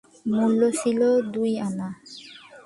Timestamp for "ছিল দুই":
0.79-1.51